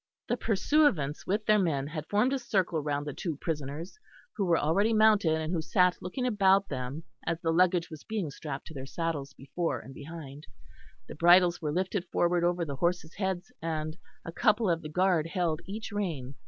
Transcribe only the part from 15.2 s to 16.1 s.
held each